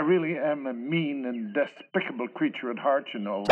[0.00, 3.44] Really am a mean and despicable creature at heart, you know.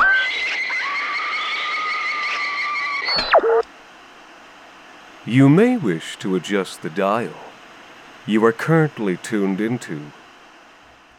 [5.27, 7.34] You may wish to adjust the dial.
[8.27, 10.11] You are currently tuned into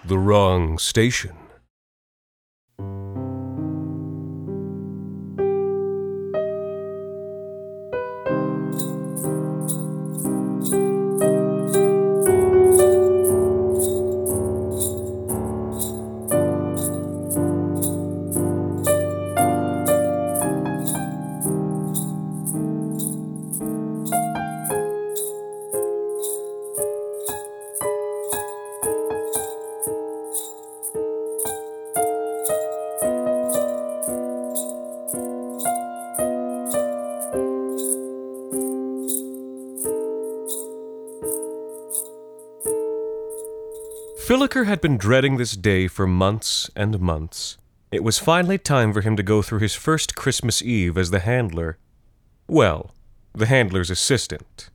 [0.04, 1.48] the wrong station.
[44.70, 47.58] Had been dreading this day for months and months.
[47.92, 51.20] It was finally time for him to go through his first Christmas Eve as the
[51.20, 51.78] handler.
[52.48, 52.92] Well,
[53.34, 54.70] the handler's assistant.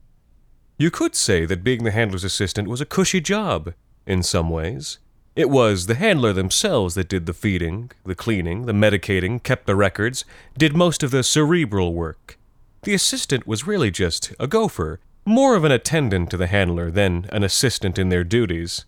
[0.77, 3.73] You could say that being the handler's assistant was a cushy job,
[4.05, 4.99] in some ways.
[5.33, 9.75] It was the handler themselves that did the feeding, the cleaning, the medicating, kept the
[9.75, 10.25] records,
[10.57, 12.37] did most of the cerebral work.
[12.83, 17.27] The assistant was really just a gopher, more of an attendant to the handler than
[17.31, 18.85] an assistant in their duties.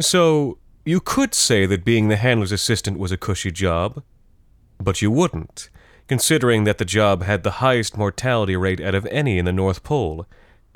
[0.00, 4.02] So, you could say that being the handler's assistant was a cushy job,
[4.80, 5.70] but you wouldn't,
[6.06, 9.82] considering that the job had the highest mortality rate out of any in the North
[9.82, 10.26] Pole,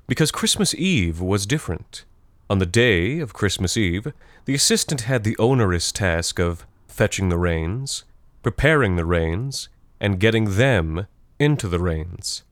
[0.06, 2.05] because Christmas Eve was different.
[2.50, 4.12] On the day of Christmas Eve,
[4.44, 8.04] the assistant had the onerous task of fetching the reins,
[8.43, 9.69] preparing the reins,
[10.00, 11.06] and getting them
[11.39, 12.43] into the rains.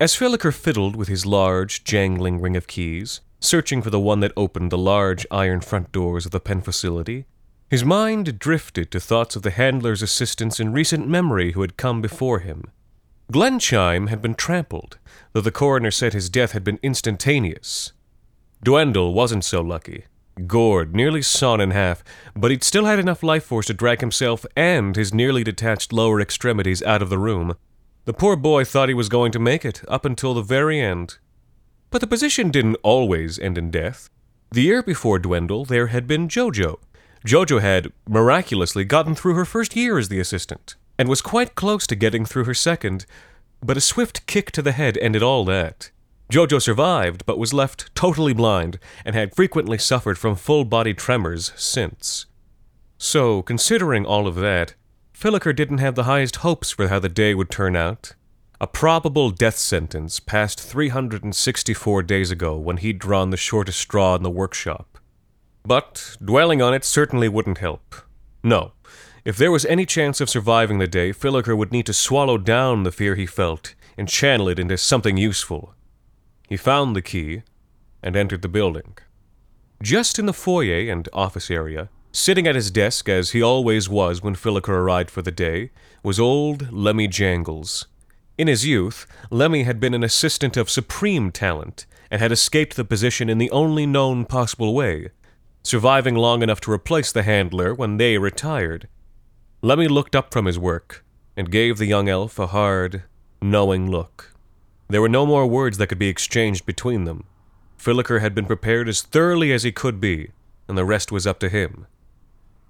[0.00, 4.32] As Filliker fiddled with his large, jangling ring of keys, searching for the one that
[4.34, 7.26] opened the large iron front doors of the pen facility,
[7.68, 12.00] his mind drifted to thoughts of the handler's assistants in recent memory who had come
[12.00, 12.64] before him.
[13.30, 14.96] Glenchime had been trampled,
[15.34, 17.92] though the coroner said his death had been instantaneous.
[18.64, 20.06] Dwendal wasn't so lucky.
[20.46, 22.02] Gored, nearly sawn in half,
[22.34, 26.22] but he'd still had enough life force to drag himself and his nearly detached lower
[26.22, 27.54] extremities out of the room.
[28.10, 31.18] The poor boy thought he was going to make it, up until the very end.
[31.90, 34.10] But the position didn't always end in death.
[34.50, 36.80] The year before Dwendal, there had been Jojo.
[37.24, 41.86] Jojo had, miraculously, gotten through her first year as the assistant, and was quite close
[41.86, 43.06] to getting through her second,
[43.62, 45.92] but a swift kick to the head ended all that.
[46.32, 51.52] Jojo survived, but was left totally blind, and had frequently suffered from full body tremors
[51.54, 52.26] since.
[52.98, 54.74] So, considering all of that,
[55.20, 58.14] Filliker didn't have the highest hopes for how the day would turn out.
[58.58, 64.22] A probable death sentence passed 364 days ago when he'd drawn the shortest straw in
[64.22, 64.98] the workshop.
[65.62, 67.96] But dwelling on it certainly wouldn't help.
[68.42, 68.72] No,
[69.22, 72.84] if there was any chance of surviving the day, Filliker would need to swallow down
[72.84, 75.74] the fear he felt and channel it into something useful.
[76.48, 77.42] He found the key
[78.02, 78.96] and entered the building.
[79.82, 84.22] Just in the foyer and office area, sitting at his desk as he always was
[84.22, 85.70] when Filliker arrived for the day,
[86.02, 87.86] was old Lemmy Jangles.
[88.36, 92.84] In his youth, Lemmy had been an assistant of supreme talent and had escaped the
[92.84, 95.10] position in the only known possible way,
[95.62, 98.88] surviving long enough to replace the handler when they retired.
[99.62, 101.04] Lemmy looked up from his work
[101.36, 103.04] and gave the young elf a hard,
[103.42, 104.34] knowing look.
[104.88, 107.24] There were no more words that could be exchanged between them.
[107.78, 110.30] Filliker had been prepared as thoroughly as he could be,
[110.66, 111.86] and the rest was up to him.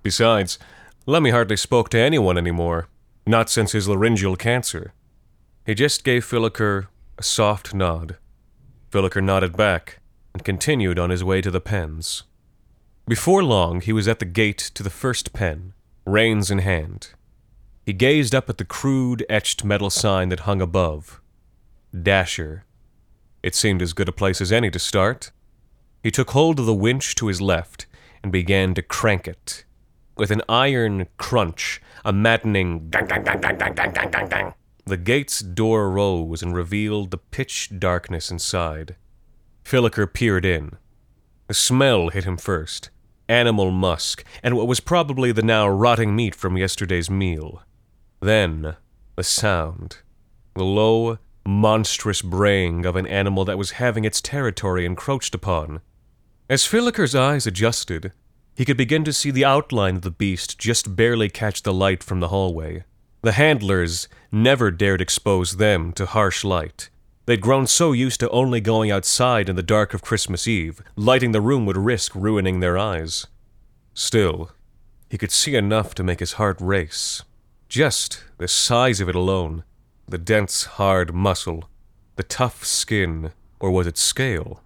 [0.02, 0.58] Besides,
[1.06, 2.88] Lemmy hardly spoke to anyone anymore,
[3.26, 4.92] not since his laryngeal cancer.
[5.66, 6.88] He just gave Filliker
[7.18, 8.16] a soft nod.
[8.90, 10.00] Filliker nodded back
[10.34, 12.24] and continued on his way to the pens.
[13.06, 15.74] Before long, he was at the gate to the first pen,
[16.06, 17.10] reins in hand.
[17.84, 21.20] He gazed up at the crude, etched metal sign that hung above
[21.92, 22.64] Dasher.
[23.42, 25.32] It seemed as good a place as any to start.
[26.02, 27.86] He took hold of the winch to his left
[28.22, 29.64] and began to crank it.
[30.20, 34.54] With an iron crunch, a maddening dang dang dang dang dang dang dang dang dang,
[34.84, 38.96] the gate's door rose and revealed the pitch darkness inside.
[39.64, 40.72] Filliker peered in.
[41.48, 42.90] The smell hit him first
[43.30, 47.62] animal musk, and what was probably the now rotting meat from yesterday's meal.
[48.20, 48.76] Then,
[49.16, 50.00] the sound.
[50.54, 51.16] The low,
[51.46, 55.80] monstrous braying of an animal that was having its territory encroached upon.
[56.50, 58.12] As Filliker's eyes adjusted,
[58.60, 62.02] he could begin to see the outline of the beast just barely catch the light
[62.02, 62.84] from the hallway.
[63.22, 66.90] The handlers never dared expose them to harsh light.
[67.24, 71.32] They'd grown so used to only going outside in the dark of Christmas Eve, lighting
[71.32, 73.26] the room would risk ruining their eyes.
[73.94, 74.50] Still,
[75.08, 77.22] he could see enough to make his heart race.
[77.70, 79.64] Just the size of it alone,
[80.06, 81.70] the dense, hard muscle,
[82.16, 84.60] the tough skin, or was it scale?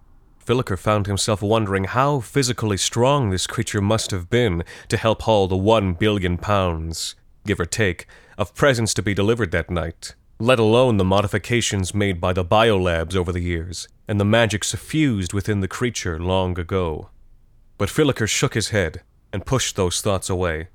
[0.45, 5.47] Filliker found himself wondering how physically strong this creature must have been to help haul
[5.47, 7.15] the one billion pounds,
[7.45, 8.05] give or take,
[8.37, 13.15] of presents to be delivered that night let alone the modifications made by the biolabs
[13.15, 17.09] over the years, and the magic suffused within the creature long ago.
[17.77, 19.01] But Filliker shook his head
[19.31, 20.69] and pushed those thoughts away.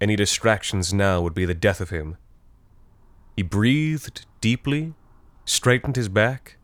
[0.00, 2.18] Any distractions now would be the death of him.
[3.36, 4.94] He breathed deeply,
[5.44, 6.56] straightened his back,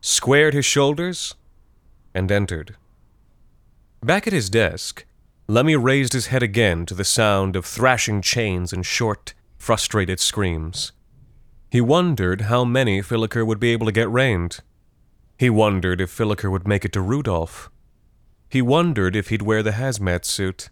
[0.00, 1.36] squared his shoulders,
[2.14, 2.76] and entered.
[4.02, 5.04] Back at his desk,
[5.48, 10.92] Lemmy raised his head again to the sound of thrashing chains and short, frustrated screams.
[11.70, 14.60] He wondered how many Filliker would be able to get reined.
[15.38, 17.70] He wondered if Filliker would make it to Rudolph.
[18.48, 20.68] He wondered if he'd wear the hazmat suit.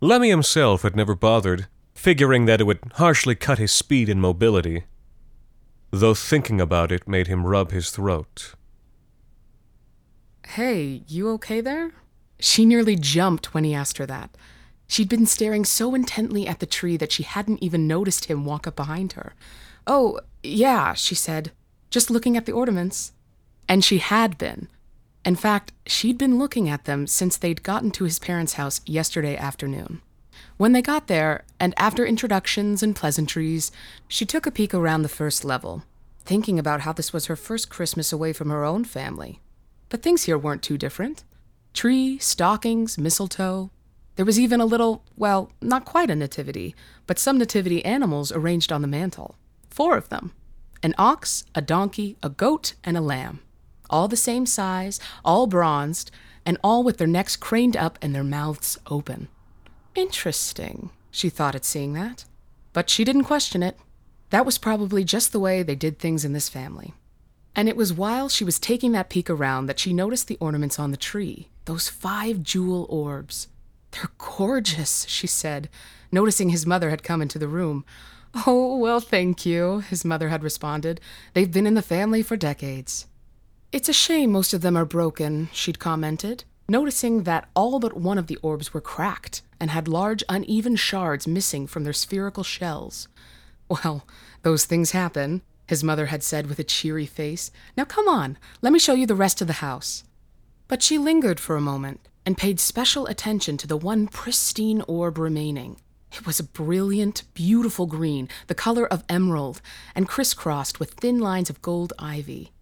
[0.00, 4.84] Lemmy himself had never bothered, figuring that it would harshly cut his speed and mobility,
[5.90, 8.54] though thinking about it made him rub his throat.
[10.50, 11.92] Hey, you okay there?
[12.38, 14.30] She nearly jumped when he asked her that.
[14.86, 18.66] She'd been staring so intently at the tree that she hadn't even noticed him walk
[18.66, 19.34] up behind her.
[19.86, 21.50] Oh, yeah, she said,
[21.90, 23.12] just looking at the ornaments.
[23.68, 24.68] And she had been.
[25.24, 29.36] In fact, she'd been looking at them since they'd gotten to his parents' house yesterday
[29.36, 30.00] afternoon.
[30.56, 33.72] When they got there, and after introductions and pleasantries,
[34.08, 35.82] she took a peek around the first level,
[36.24, 39.40] thinking about how this was her first Christmas away from her own family.
[39.88, 41.24] But things here weren't too different
[41.72, 43.70] tree, stockings, mistletoe.
[44.16, 46.74] There was even a little, well, not quite a nativity,
[47.06, 49.36] but some nativity animals arranged on the mantel.
[49.68, 50.32] Four of them
[50.82, 53.40] an ox, a donkey, a goat, and a lamb.
[53.90, 56.10] All the same size, all bronzed,
[56.44, 59.28] and all with their necks craned up and their mouths open.
[59.94, 62.24] Interesting, she thought at seeing that.
[62.72, 63.76] But she didn't question it.
[64.30, 66.94] That was probably just the way they did things in this family.
[67.56, 70.78] And it was while she was taking that peek around that she noticed the ornaments
[70.78, 73.48] on the tree, those five jewel orbs.
[73.92, 75.70] They're gorgeous, she said,
[76.12, 77.86] noticing his mother had come into the room.
[78.46, 81.00] Oh, well, thank you, his mother had responded.
[81.32, 83.06] They've been in the family for decades.
[83.72, 88.18] It's a shame most of them are broken, she'd commented, noticing that all but one
[88.18, 93.08] of the orbs were cracked and had large, uneven shards missing from their spherical shells.
[93.68, 94.06] Well,
[94.42, 97.50] those things happen, his mother had said with a cheery face.
[97.76, 100.04] Now come on, let me show you the rest of the house.
[100.68, 105.18] But she lingered for a moment and paid special attention to the one pristine orb
[105.18, 105.76] remaining.
[106.12, 109.60] It was a brilliant, beautiful green, the color of emerald,
[109.94, 112.52] and crisscrossed with thin lines of gold ivy.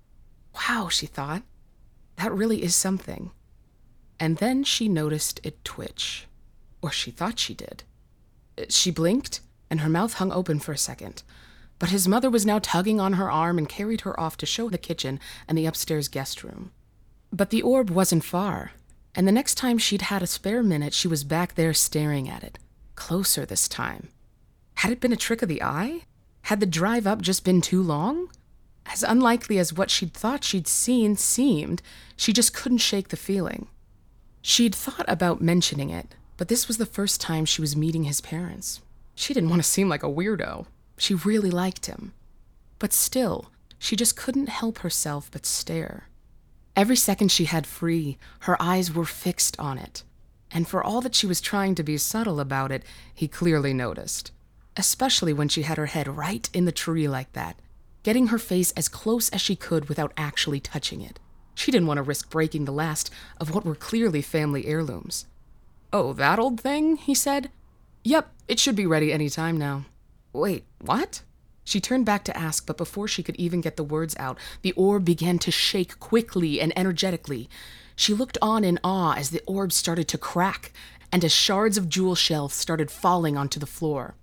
[0.54, 1.42] Wow, she thought.
[2.16, 3.30] That really is something.
[4.18, 6.26] And then she noticed it twitch.
[6.82, 7.84] Or she thought she did.
[8.68, 9.40] She blinked,
[9.70, 11.22] and her mouth hung open for a second.
[11.78, 14.68] But his mother was now tugging on her arm and carried her off to show
[14.68, 16.70] the kitchen and the upstairs guest room.
[17.32, 18.72] But the orb wasn't far,
[19.14, 22.44] and the next time she'd had a spare minute, she was back there staring at
[22.44, 22.58] it,
[22.94, 24.08] Closer this time.
[24.76, 26.02] Had it been a trick of the eye?
[26.42, 28.30] Had the drive up just been too long?
[28.86, 31.82] As unlikely as what she'd thought she'd seen seemed,
[32.16, 33.68] she just couldn't shake the feeling.
[34.42, 38.20] She'd thought about mentioning it, but this was the first time she was meeting his
[38.20, 38.80] parents.
[39.14, 40.66] She didn't want to seem like a weirdo.
[40.96, 42.12] She really liked him.
[42.78, 46.08] But still, she just couldn't help herself but stare.
[46.76, 50.02] Every second she had free, her eyes were fixed on it
[50.54, 54.30] and for all that she was trying to be subtle about it, he clearly noticed.
[54.76, 57.58] Especially when she had her head right in the tree like that,
[58.04, 61.18] getting her face as close as she could without actually touching it.
[61.56, 63.10] She didn't want to risk breaking the last
[63.40, 65.26] of what were clearly family heirlooms.
[65.92, 66.96] Oh, that old thing?
[66.96, 67.50] he said.
[68.04, 69.86] Yep, it should be ready any time now.
[70.34, 71.22] Wait, what?
[71.64, 74.72] She turned back to ask, but before she could even get the words out, the
[74.72, 77.48] orb began to shake quickly and energetically.
[77.96, 80.72] She looked on in awe as the orb started to crack
[81.10, 84.16] and as shards of jewel shell started falling onto the floor.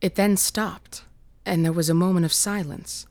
[0.00, 1.04] It then stopped,
[1.46, 3.06] And there was a moment of silence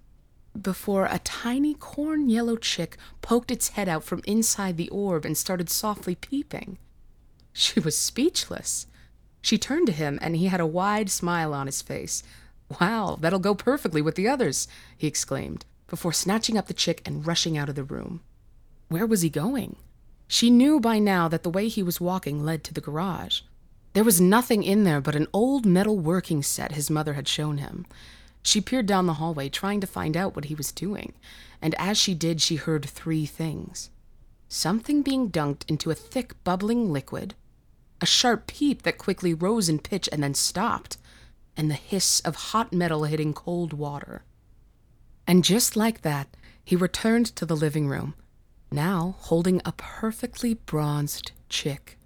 [0.59, 5.37] before a tiny corn yellow chick poked its head out from inside the orb and
[5.37, 6.77] started softly peeping.
[7.51, 8.87] She was speechless.
[9.43, 12.23] She turned to him, and he had a wide smile on his face.
[12.79, 17.27] Wow, that'll go perfectly with the others, he exclaimed, before snatching up the chick and
[17.27, 18.21] rushing out of the room.
[18.87, 19.75] Where was he going?
[20.29, 23.41] She knew by now that the way he was walking led to the garage.
[23.91, 27.57] There was nothing in there but an old metal working set his mother had shown
[27.57, 27.85] him.
[28.43, 31.13] She peered down the hallway, trying to find out what he was doing,
[31.61, 33.89] and as she did, she heard three things
[34.47, 37.35] something being dunked into a thick, bubbling liquid,
[38.03, 40.97] a sharp peep that quickly rose in pitch and then stopped,
[41.55, 44.23] and the hiss of hot metal hitting cold water.
[45.25, 46.27] And just like that,
[46.65, 48.13] he returned to the living room,
[48.69, 51.97] now holding a perfectly bronzed chick.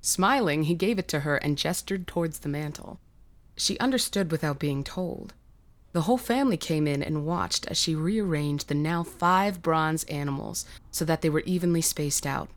[0.00, 2.98] Smiling, he gave it to her and gestured towards the mantel.
[3.58, 5.34] She understood without being told.
[5.92, 10.64] The whole family came in and watched as she rearranged the now five bronze animals
[10.90, 12.48] so that they were evenly spaced out.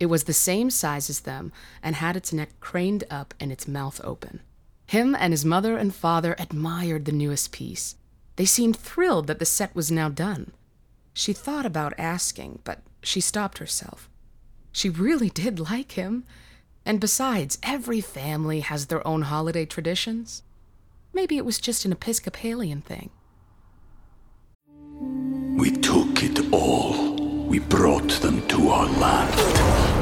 [0.00, 1.52] It was the same size as them
[1.82, 4.40] and had its neck craned up and its mouth open.
[4.86, 7.96] Him and his mother and father admired the newest piece.
[8.36, 10.52] They seemed thrilled that the set was now done.
[11.12, 14.08] She thought about asking, but she stopped herself.
[14.72, 16.24] She really did like him.
[16.86, 20.42] And besides, every family has their own holiday traditions.
[21.12, 23.10] Maybe it was just an Episcopalian thing.
[25.58, 27.16] We took it all.
[27.46, 29.89] We brought them to our land.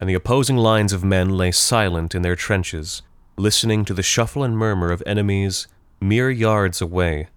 [0.00, 3.02] and the opposing lines of men lay silent in their trenches,
[3.36, 5.66] listening to the shuffle and murmur of enemies
[6.00, 7.28] mere yards away.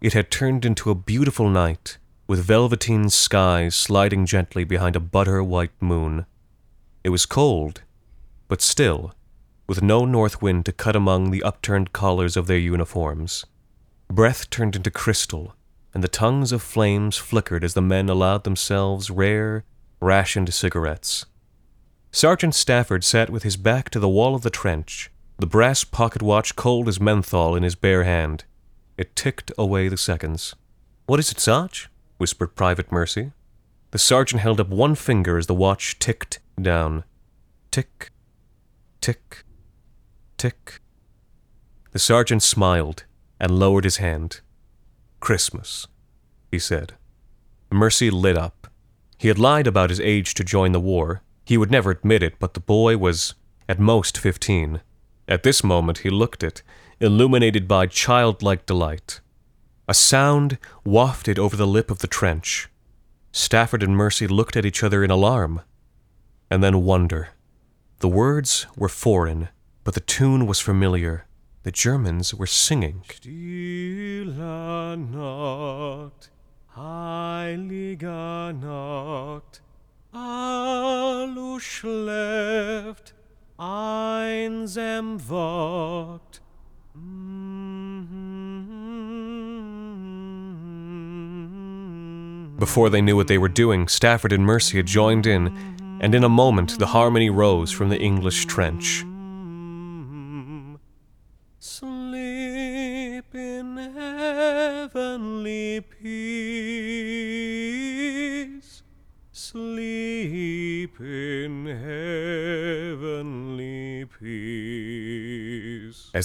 [0.00, 5.42] It had turned into a beautiful night, with velveteen skies sliding gently behind a butter
[5.42, 6.26] white moon.
[7.02, 7.82] It was cold,
[8.48, 9.14] but still,
[9.66, 13.44] with no north wind to cut among the upturned collars of their uniforms.
[14.08, 15.54] Breath turned into crystal,
[15.94, 19.64] and the tongues of flames flickered as the men allowed themselves rare,
[20.00, 21.26] rationed cigarettes.
[22.10, 26.22] Sergeant Stafford sat with his back to the wall of the trench, the brass pocket
[26.22, 28.44] watch cold as menthol in his bare hand.
[28.96, 30.54] It ticked away the seconds.
[31.06, 31.88] What is it, Sarge?
[32.16, 33.32] whispered Private Mercy.
[33.90, 37.04] The sergeant held up one finger as the watch ticked down.
[37.70, 38.10] Tick,
[39.00, 39.44] tick,
[40.36, 40.80] tick.
[41.92, 43.04] The sergeant smiled
[43.38, 44.40] and lowered his hand.
[45.20, 45.86] Christmas,
[46.50, 46.94] he said.
[47.70, 48.68] Mercy lit up.
[49.18, 51.22] He had lied about his age to join the war.
[51.48, 53.34] He would never admit it, but the boy was
[53.70, 54.82] at most fifteen.
[55.26, 56.62] At this moment he looked it,
[57.00, 59.20] illuminated by childlike delight.
[59.88, 62.68] A sound wafted over the lip of the trench.
[63.32, 65.62] Stafford and Mercy looked at each other in alarm,
[66.50, 67.30] and then wonder.
[68.00, 69.48] The words were foreign,
[69.84, 71.24] but the tune was familiar.
[71.62, 73.04] The Germans were singing.
[73.08, 74.34] Stille
[74.98, 76.28] Nacht,
[84.98, 86.40] einsam wacht.
[86.96, 88.18] Mm-hmm.
[92.58, 95.56] Before they knew what they were doing, Stafford and Mercy had joined in,
[96.00, 99.04] and in a moment the harmony rose from the English trench.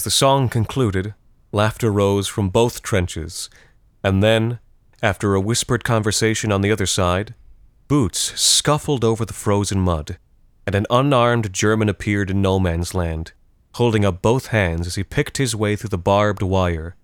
[0.04, 1.14] The song concluded,
[1.50, 3.48] laughter rose from both trenches,
[4.02, 4.58] and then,
[5.02, 7.32] after a whispered conversation on the other side,
[7.88, 10.18] boots scuffled over the frozen mud,
[10.66, 13.32] and an unarmed German appeared in no man's land,
[13.76, 16.96] holding up both hands as he picked his way through the barbed wire.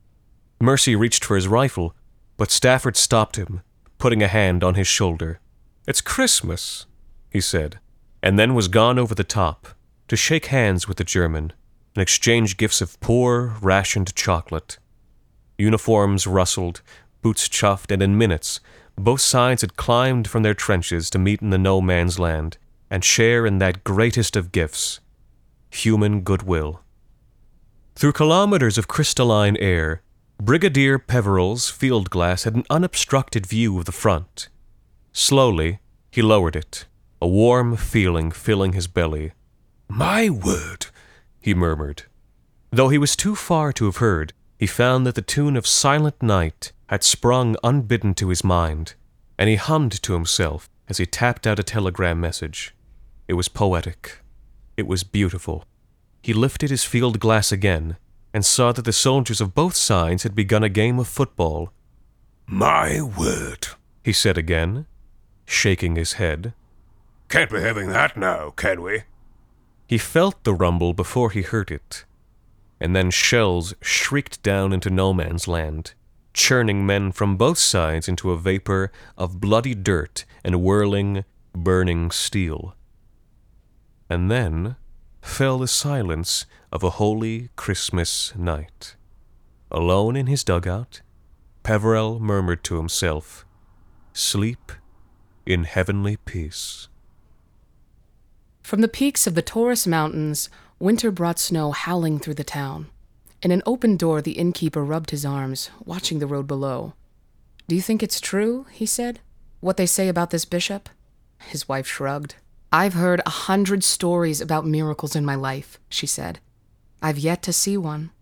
[0.60, 1.96] Mercy reached for his rifle,
[2.36, 3.62] but Stafford stopped him,
[3.96, 5.40] putting a hand on his shoulder.
[5.88, 6.84] It's Christmas,
[7.30, 7.80] he said,
[8.22, 9.68] and then was gone over the top
[10.08, 11.54] to shake hands with the German
[11.94, 14.78] and exchange gifts of poor, rationed chocolate.
[15.58, 16.82] Uniforms rustled,
[17.22, 18.60] boots chuffed, and in minutes
[19.00, 22.58] both sides had climbed from their trenches to meet in the no man's land
[22.90, 25.00] and share in that greatest of gifts
[25.72, 26.80] human goodwill.
[27.94, 30.02] Through kilometers of crystalline air,
[30.42, 34.48] Brigadier Peveril's field glass had an unobstructed view of the front.
[35.12, 35.78] Slowly,
[36.10, 36.86] he lowered it,
[37.22, 39.32] a warm feeling filling his belly.
[39.88, 40.86] My word,
[41.40, 42.04] he murmured.
[42.70, 46.22] Though he was too far to have heard, he found that the tune of Silent
[46.22, 48.94] Night had sprung unbidden to his mind,
[49.38, 52.74] and he hummed to himself as he tapped out a telegram message.
[53.26, 54.20] It was poetic.
[54.76, 55.64] It was beautiful.
[56.22, 57.96] He lifted his field glass again
[58.34, 61.72] and saw that the soldiers of both sides had begun a game of football.
[62.46, 63.68] My word,
[64.04, 64.86] he said again,
[65.46, 66.52] shaking his head.
[67.28, 69.04] Can't be having that now, can we?
[69.90, 72.04] He felt the rumble before he heard it,
[72.80, 75.94] and then shells shrieked down into no man's land,
[76.32, 82.76] churning men from both sides into a vapor of bloody dirt and whirling, burning steel.
[84.08, 84.76] And then
[85.22, 88.94] fell the silence of a holy Christmas night.
[89.72, 91.00] Alone in his dugout,
[91.64, 93.44] Peverell murmured to himself,
[94.12, 94.70] Sleep
[95.44, 96.86] in heavenly peace.
[98.70, 100.48] From the peaks of the Taurus Mountains,
[100.78, 102.86] winter brought snow howling through the town.
[103.42, 106.92] In an open door, the innkeeper rubbed his arms, watching the road below.
[107.66, 109.18] Do you think it's true, he said,
[109.58, 110.88] what they say about this bishop?
[111.40, 112.36] His wife shrugged.
[112.70, 116.38] I've heard a hundred stories about miracles in my life, she said.
[117.02, 118.12] I've yet to see one.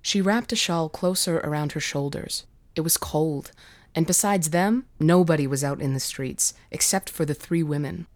[0.00, 2.44] She wrapped a shawl closer around her shoulders.
[2.74, 3.52] It was cold,
[3.94, 8.08] and besides them, nobody was out in the streets, except for the three women.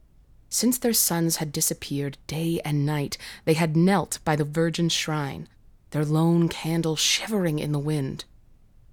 [0.49, 5.49] Since their sons had disappeared day and night, they had knelt by the Virgin's shrine,
[5.91, 8.25] their lone candle shivering in the wind.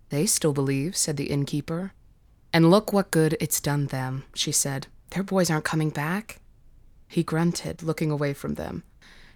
[0.09, 1.93] They still believe, said the innkeeper.
[2.51, 4.87] And look what good it's done them, she said.
[5.11, 6.39] Their boys aren't coming back.
[7.07, 8.83] He grunted, looking away from them.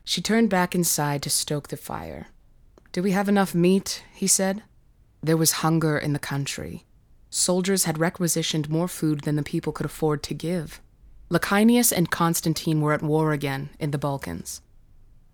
[0.04, 2.28] She turned back inside to stoke the fire.
[2.92, 4.04] Do we have enough meat?
[4.14, 4.64] he said.
[5.22, 6.86] There was hunger in the country.
[7.30, 10.82] Soldiers had requisitioned more food than the people could afford to give.
[11.30, 14.62] Licinius and Constantine were at war again in the Balkans.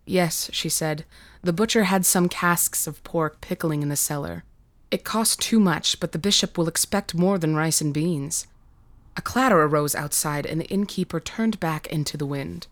[0.05, 1.05] Yes, she said.
[1.43, 4.43] The butcher had some casks of pork pickling in the cellar.
[4.89, 8.47] It cost too much, but the bishop will expect more than rice and beans.
[9.15, 12.67] A clatter arose outside, and the innkeeper turned back into the wind.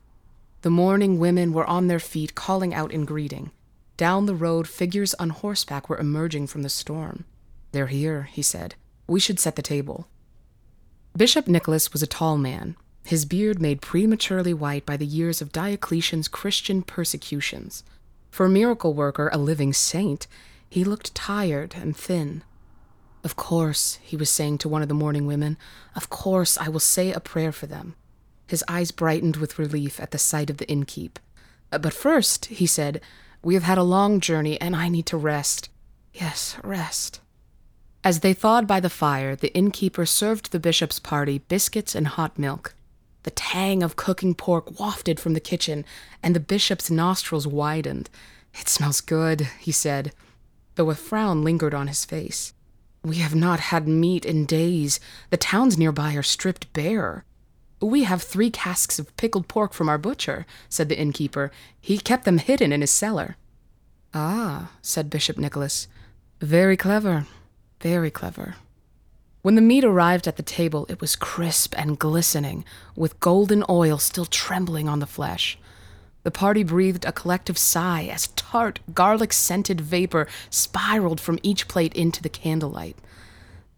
[0.63, 3.51] The mourning women were on their feet, calling out in greeting.
[3.97, 7.25] Down the road, figures on horseback were emerging from the storm.
[7.71, 8.75] They're here, he said.
[9.07, 10.07] We should set the table.
[11.15, 15.51] Bishop Nicholas was a tall man, his beard made prematurely white by the years of
[15.51, 17.83] Diocletian's Christian persecutions.
[18.29, 20.27] For a miracle worker, a living saint,
[20.69, 22.43] he looked tired and thin.
[23.23, 25.57] Of course, he was saying to one of the mourning women,
[25.95, 27.95] of course I will say a prayer for them.
[28.47, 31.17] His eyes brightened with relief at the sight of the innkeep.
[31.69, 33.01] But first, he said,
[33.43, 35.69] we have had a long journey and I need to rest.
[36.13, 37.21] Yes, rest.
[38.03, 42.37] As they thawed by the fire, the innkeeper served the bishop's party biscuits and hot
[42.39, 42.73] milk.
[43.23, 45.85] The tang of cooking pork wafted from the kitchen,
[46.23, 48.09] and the bishop's nostrils widened.
[48.59, 50.13] It smells good, he said,
[50.75, 52.53] though a frown lingered on his face.
[53.03, 54.99] We have not had meat in days.
[55.29, 57.25] The towns nearby are stripped bare.
[57.81, 61.51] We have three casks of pickled pork from our butcher, said the innkeeper.
[61.79, 63.37] He kept them hidden in his cellar.
[64.13, 65.87] Ah, said Bishop Nicholas.
[66.41, 67.25] Very clever.
[67.79, 68.55] Very clever.
[69.41, 72.63] When the meat arrived at the table, it was crisp and glistening,
[72.95, 75.57] with golden oil still trembling on the flesh.
[76.23, 81.93] The party breathed a collective sigh as tart, garlic scented vapor spiraled from each plate
[81.95, 82.95] into the candlelight.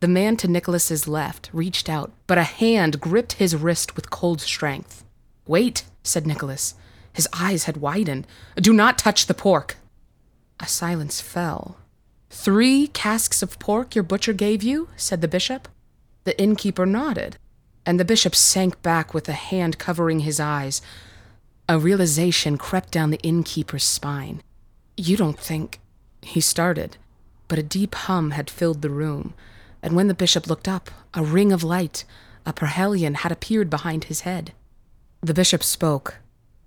[0.02, 4.42] The man to Nicholas's left reached out, but a hand gripped his wrist with cold
[4.42, 5.06] strength.
[5.48, 6.76] Wait, said Nicholas.
[7.14, 8.28] His eyes had widened.
[8.58, 9.78] Do not touch the pork.
[10.60, 11.78] A silence fell.
[12.36, 14.90] Three casks of pork your butcher gave you?
[14.98, 15.70] said the bishop.
[16.26, 17.38] The innkeeper nodded,
[17.86, 20.82] and the bishop sank back with a hand covering his eyes.
[21.70, 24.42] A realization crept down the innkeeper's spine.
[24.98, 25.80] You don't think.
[26.22, 26.98] He started,
[27.48, 29.36] but a deep hum had filled the room,
[29.82, 32.04] and when the bishop looked up, a ring of light,
[32.48, 34.54] a parhelion, had appeared behind his head.
[35.22, 36.16] The bishop spoke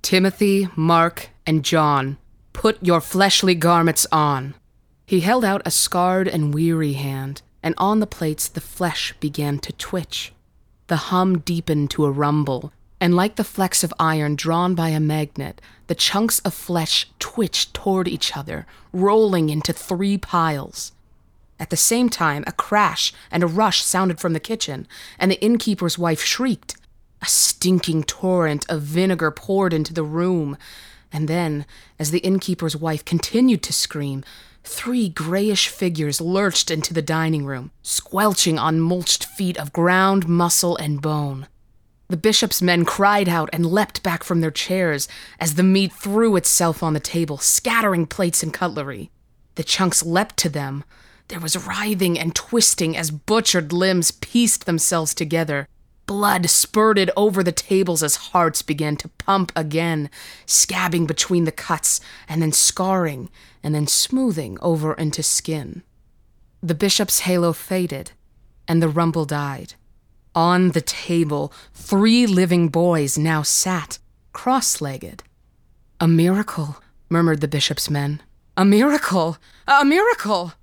[0.01, 2.19] Timothy, Mark, and John,
[2.53, 4.55] put your fleshly garments on.
[5.07, 9.61] He held out a scarred and weary hand, and on the plates the flesh began
[9.61, 10.33] to twitch.
[10.89, 14.99] The hum deepened to a rumble, and like the flecks of iron drawn by a
[14.99, 20.91] magnet, the chunks of flesh twitched toward each other, rolling into three piles.
[21.61, 24.89] At the same time, a crash and a rush sounded from the kitchen,
[25.21, 26.77] and the innkeeper's wife shrieked.
[27.23, 30.59] A stinking torrent of vinegar poured into the room,
[31.13, 31.65] and then,
[31.99, 34.25] as the innkeeper's wife continued to scream,
[34.69, 40.77] Three grayish figures lurched into the dining room, squelching on mulched feet of ground muscle
[40.77, 41.47] and bone.
[42.09, 45.07] The bishop's men cried out and leapt back from their chairs
[45.39, 49.13] as the meat threw itself on the table, scattering plates and cutlery.
[49.55, 50.83] The chunks leapt to them.
[51.29, 55.69] There was writhing and twisting as butchered limbs pieced themselves together.
[56.07, 60.09] Blood spurted over the tables as hearts began to pump again,
[60.47, 63.29] scabbing between the cuts, and then scarring,
[63.63, 65.83] and then smoothing over into skin.
[66.63, 68.13] The bishop's halo faded,
[68.69, 69.75] and the rumble died.
[70.35, 73.99] On the table, three living boys now sat,
[74.33, 75.25] cross legged.
[76.01, 76.77] A miracle,
[77.09, 78.23] murmured the bishop's men.
[78.57, 79.39] A miracle!
[79.67, 80.55] A miracle!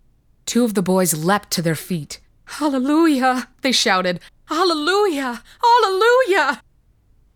[0.46, 2.20] Two of the boys leapt to their feet.
[2.46, 3.50] Hallelujah!
[3.62, 4.20] They shouted.
[4.46, 5.42] Hallelujah!
[5.62, 6.62] Hallelujah!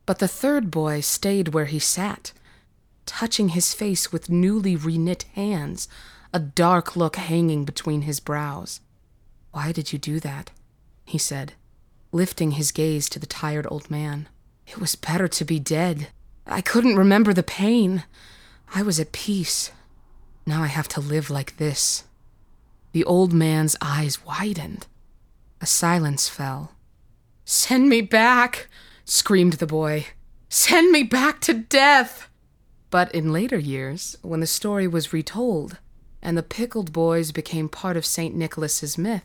[0.06, 2.32] But the third boy stayed where he sat,
[3.06, 5.88] touching his face with newly reknit hands,
[6.34, 8.82] a dark look hanging between his brows.
[9.52, 10.52] Why did you do that?
[11.06, 11.54] he said,
[12.12, 14.28] lifting his gaze to the tired old man.
[14.68, 16.10] It was better to be dead.
[16.46, 18.04] I couldn't remember the pain.
[18.76, 19.72] I was at peace.
[20.46, 22.04] Now I have to live like this.
[22.92, 24.88] The old man's eyes widened.
[25.62, 26.72] A silence fell.
[27.50, 28.68] Send me back,
[29.06, 30.08] screamed the boy.
[30.50, 32.28] Send me back to death.
[32.90, 35.78] But in later years, when the story was retold
[36.22, 38.36] and the pickled boys became part of St.
[38.36, 39.24] Nicholas's myth,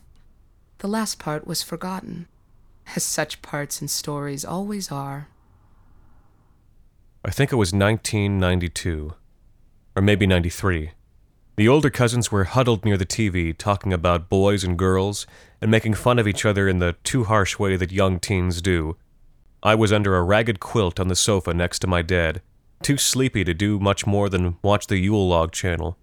[0.77, 2.29] the last part was forgotten,
[2.95, 5.27] as such parts in stories always are.
[7.25, 9.15] I think it was 1992,
[9.97, 10.91] or maybe 93.
[11.55, 15.27] The older cousins were huddled near the TV talking about boys and girls
[15.61, 18.97] and making fun of each other in the too harsh way that young teens do.
[19.61, 22.41] I was under a ragged quilt on the sofa next to my dad,
[22.81, 25.95] too sleepy to do much more than watch the Yule log channel.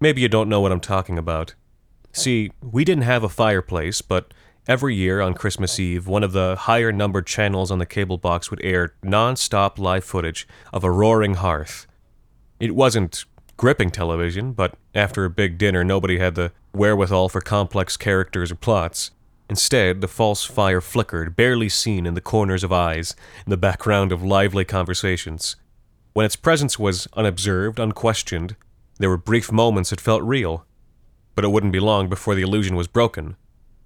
[0.00, 1.54] Maybe you don't know what I'm talking about.
[2.10, 4.34] See, we didn't have a fireplace, but
[4.66, 8.50] every year on Christmas Eve, one of the higher numbered channels on the cable box
[8.50, 11.86] would air non stop live footage of a roaring hearth.
[12.58, 13.24] It wasn't
[13.56, 18.56] gripping television, but after a big dinner, nobody had the wherewithal for complex characters or
[18.56, 19.10] plots.
[19.50, 23.14] Instead, the false fire flickered, barely seen in the corners of eyes,
[23.46, 25.56] in the background of lively conversations.
[26.14, 28.56] When its presence was unobserved, unquestioned,
[28.98, 30.64] there were brief moments it felt real.
[31.34, 33.36] But it wouldn't be long before the illusion was broken.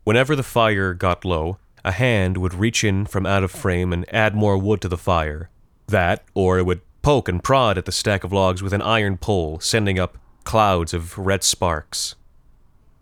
[0.05, 4.05] Whenever the fire got low, a hand would reach in from out of frame and
[4.13, 5.51] add more wood to the fire.
[5.87, 9.17] That, or it would poke and prod at the stack of logs with an iron
[9.17, 12.17] pole, sending up clouds of red sparks.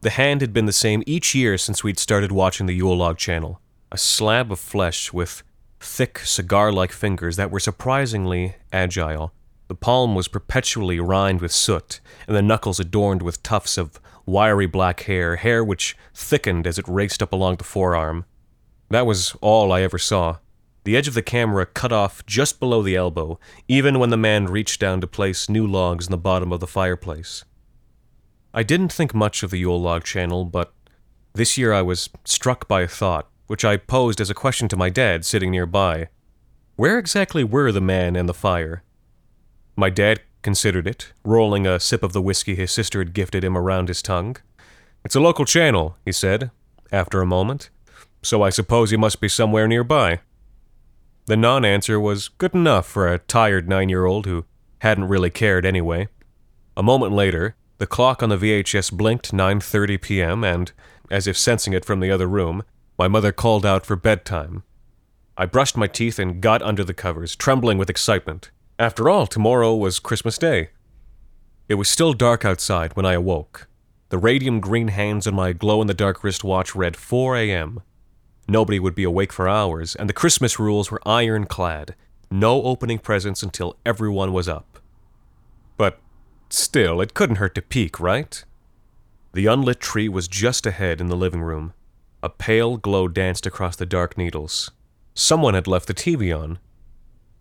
[0.03, 3.19] The hand had been the same each year since we'd started watching the Yule Log
[3.19, 5.42] channel a slab of flesh with
[5.81, 9.33] thick, cigar like fingers that were surprisingly agile.
[9.66, 14.66] The palm was perpetually rimed with soot, and the knuckles adorned with tufts of wiry
[14.66, 18.25] black hair, hair which thickened as it raced up along the forearm.
[18.88, 20.37] That was all I ever saw.
[20.87, 24.46] The edge of the camera cut off just below the elbow, even when the man
[24.46, 27.44] reached down to place new logs in the bottom of the fireplace.
[28.55, 30.72] I didn't think much of the Yule Log channel, but
[31.35, 34.77] this year I was struck by a thought, which I posed as a question to
[34.77, 36.07] my dad sitting nearby.
[36.77, 38.85] Where exactly were the man and the fire?
[39.75, 43.59] My dad considered it, rolling a sip of the whiskey his sister had gifted him
[43.59, 44.37] around his tongue.
[45.05, 46.53] It's a local channel, he said,
[46.92, 47.70] after a moment,
[48.22, 50.20] so I suppose he must be somewhere nearby.
[51.26, 54.44] The non answer was good enough for a tired nine year old who
[54.78, 56.06] hadn't really cared anyway.
[56.76, 60.44] A moment later, the clock on the VHS blinked 9:30 p.m.
[60.44, 60.70] and,
[61.10, 62.62] as if sensing it from the other room,
[62.96, 64.62] my mother called out for bedtime.
[65.36, 68.50] I brushed my teeth and got under the covers, trembling with excitement.
[68.78, 70.70] After all, tomorrow was Christmas Day.
[71.68, 73.66] It was still dark outside when I awoke.
[74.10, 77.82] The radium green hands on my glow in the dark wristwatch read 4 a.m.
[78.48, 81.94] Nobody would be awake for hours, and the Christmas rules were ironclad
[82.30, 84.78] no opening presents until everyone was up.
[85.76, 85.98] But
[86.48, 88.44] still, it couldn't hurt to peek, right?
[89.32, 91.72] The unlit tree was just ahead in the living room.
[92.22, 94.70] A pale glow danced across the dark needles.
[95.14, 96.59] Someone had left the TV on.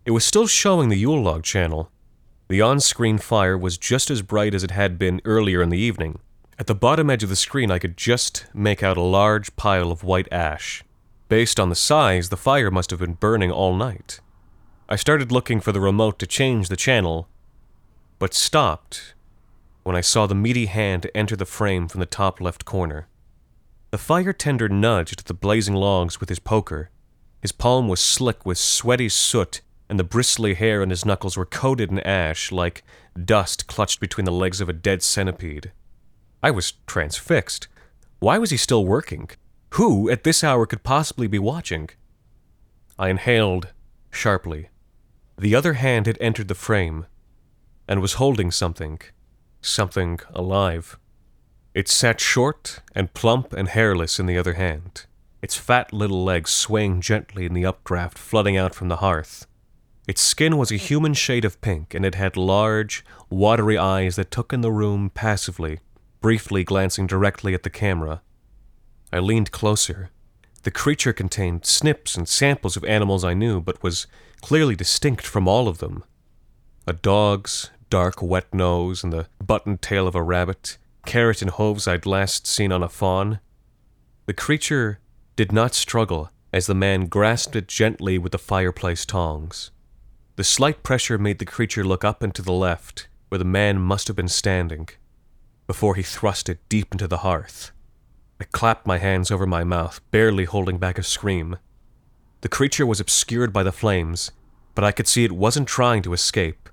[0.04, 1.90] It was still showing the Yule log channel.
[2.48, 5.78] The on screen fire was just as bright as it had been earlier in the
[5.78, 6.20] evening.
[6.58, 9.90] At the bottom edge of the screen, I could just make out a large pile
[9.90, 10.84] of white ash.
[11.28, 14.20] Based on the size, the fire must have been burning all night.
[14.88, 17.28] I started looking for the remote to change the channel,
[18.20, 19.14] but stopped
[19.82, 23.08] when I saw the meaty hand enter the frame from the top left corner.
[23.90, 26.90] The fire tender nudged the blazing logs with his poker.
[27.42, 31.44] His palm was slick with sweaty soot, and the bristly hair on his knuckles were
[31.44, 32.84] coated in ash like
[33.24, 35.72] dust clutched between the legs of a dead centipede.
[36.40, 37.66] I was transfixed.
[38.20, 39.30] Why was he still working?
[39.76, 41.90] Who, at this hour, could possibly be watching?
[42.98, 43.74] I inhaled
[44.10, 44.70] sharply.
[45.36, 47.04] The other hand had entered the frame
[47.86, 49.00] and was holding something,
[49.60, 50.98] something alive.
[51.74, 55.04] It sat short and plump and hairless in the other hand,
[55.42, 59.46] its fat little legs swaying gently in the updraft flooding out from the hearth.
[60.08, 64.30] Its skin was a human shade of pink, and it had large, watery eyes that
[64.30, 65.80] took in the room passively,
[66.22, 68.22] briefly glancing directly at the camera.
[69.12, 70.10] I leaned closer.
[70.62, 74.06] The creature contained snips and samples of animals I knew, but was
[74.40, 76.04] clearly distinct from all of them.
[76.86, 81.86] A dog's dark, wet nose and the buttoned tail of a rabbit, carrot and hooves
[81.86, 83.40] I'd last seen on a fawn.
[84.26, 84.98] The creature
[85.36, 89.70] did not struggle as the man grasped it gently with the fireplace tongs.
[90.36, 93.78] The slight pressure made the creature look up and to the left, where the man
[93.78, 94.88] must have been standing,
[95.66, 97.72] before he thrust it deep into the hearth.
[98.40, 101.56] I clapped my hands over my mouth, barely holding back a scream.
[102.42, 104.30] The creature was obscured by the flames,
[104.74, 106.68] but I could see it wasn't trying to escape.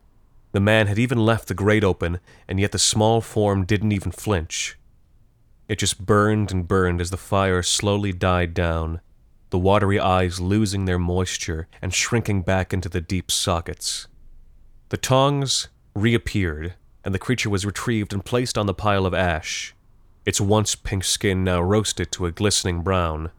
[0.52, 4.12] The man had even left the grate open, and yet the small form didn't even
[4.12, 4.78] flinch.
[5.68, 9.00] It just burned and burned as the fire slowly died down,
[9.50, 14.08] the watery eyes losing their moisture and shrinking back into the deep sockets.
[14.90, 16.74] The tongs reappeared,
[17.06, 19.74] and the creature was retrieved and placed on the pile of ash,
[20.26, 23.32] its once pink skin now roasted to a glistening brown.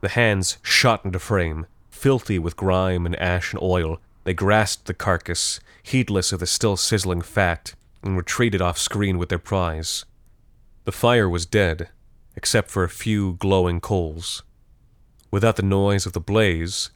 [0.00, 4.00] The hands shot into frame, filthy with grime and ash and oil.
[4.24, 9.28] They grasped the carcass, heedless of the still sizzling fat, and retreated off screen with
[9.28, 10.04] their prize.
[10.84, 11.88] The fire was dead,
[12.36, 14.42] except for a few glowing coals.
[15.30, 16.90] Without the noise of the blaze,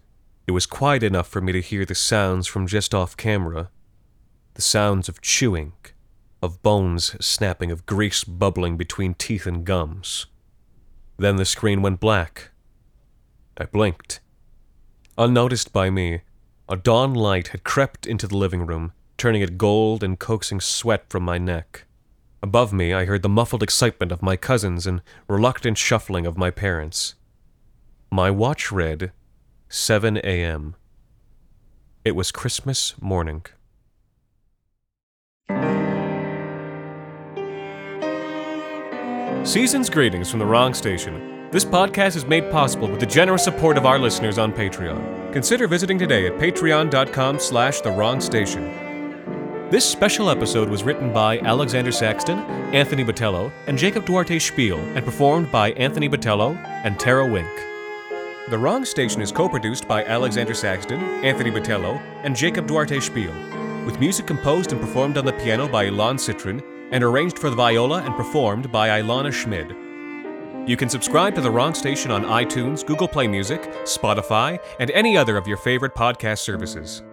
[0.46, 3.70] it was quiet enough for me to hear the sounds from just off camera
[4.56, 5.74] the sounds of chewing,
[6.46, 10.26] of bones snapping, of grease bubbling between teeth and gums.
[11.18, 12.50] Then the screen went black.
[13.58, 14.20] I blinked.
[15.18, 16.22] Unnoticed by me,
[16.68, 21.04] a dawn light had crept into the living room, turning it gold and coaxing sweat
[21.10, 21.84] from my neck.
[22.42, 26.50] Above me, I heard the muffled excitement of my cousins and reluctant shuffling of my
[26.50, 27.14] parents.
[28.10, 29.10] My watch read
[29.68, 30.76] 7 a.m.
[32.04, 33.44] It was Christmas morning.
[39.46, 41.48] Season's greetings from the wrong station.
[41.52, 45.32] This podcast is made possible with the generous support of our listeners on Patreon.
[45.32, 48.64] Consider visiting today at patreon.com slash the wrong station.
[49.70, 52.40] This special episode was written by Alexander Saxton,
[52.74, 57.48] Anthony Botelho, and Jacob Duarte Spiel, and performed by Anthony Botelho and Tara Wink.
[58.50, 63.32] The Wrong Station is co-produced by Alexander Saxton, Anthony Botelho, and Jacob Duarte Spiel,
[63.84, 67.56] with music composed and performed on the piano by Ilan Citrin and arranged for the
[67.56, 69.74] viola and performed by Ilana Schmid.
[70.68, 75.16] You can subscribe to The Wrong Station on iTunes, Google Play Music, Spotify, and any
[75.16, 77.04] other of your favorite podcast services.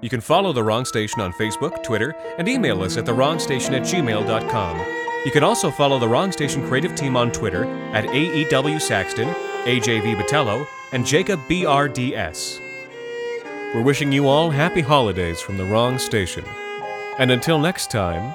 [0.00, 3.82] You can follow The Wrong Station on Facebook, Twitter, and email us at thewrongstation at
[3.82, 4.78] gmail.com.
[5.24, 9.28] You can also follow The Wrong Station creative team on Twitter at AEW Saxton,
[9.64, 12.60] AJV Botelho, and Jacob BRDS.
[13.72, 16.44] We're wishing you all happy holidays from The Wrong Station.
[17.18, 18.34] And until next time,